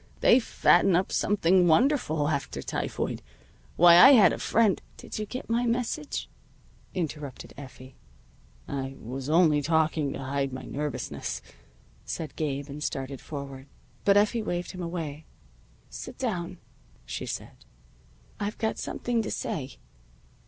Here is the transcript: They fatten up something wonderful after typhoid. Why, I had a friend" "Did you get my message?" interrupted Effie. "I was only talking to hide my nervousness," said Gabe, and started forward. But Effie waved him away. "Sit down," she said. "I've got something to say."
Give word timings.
They 0.21 0.39
fatten 0.39 0.95
up 0.95 1.11
something 1.11 1.67
wonderful 1.67 2.29
after 2.29 2.63
typhoid. 2.63 3.21
Why, 3.75 3.97
I 3.97 4.13
had 4.13 4.33
a 4.33 4.39
friend" 4.39 4.81
"Did 4.97 5.19
you 5.19 5.27
get 5.27 5.47
my 5.47 5.67
message?" 5.67 6.27
interrupted 6.95 7.53
Effie. 7.55 7.97
"I 8.67 8.95
was 8.99 9.29
only 9.29 9.61
talking 9.61 10.11
to 10.13 10.17
hide 10.19 10.53
my 10.53 10.63
nervousness," 10.63 11.43
said 12.03 12.35
Gabe, 12.35 12.67
and 12.67 12.83
started 12.83 13.21
forward. 13.21 13.67
But 14.03 14.17
Effie 14.17 14.41
waved 14.41 14.71
him 14.71 14.81
away. 14.81 15.27
"Sit 15.91 16.17
down," 16.17 16.57
she 17.05 17.27
said. 17.27 17.63
"I've 18.39 18.57
got 18.57 18.79
something 18.79 19.21
to 19.21 19.29
say." 19.29 19.77